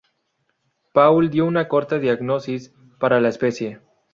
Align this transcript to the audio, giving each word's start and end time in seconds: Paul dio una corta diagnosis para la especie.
Paul 0.95 1.29
dio 1.29 1.45
una 1.45 1.67
corta 1.67 1.99
diagnosis 1.99 2.73
para 2.99 3.21
la 3.21 3.29
especie. 3.29 3.81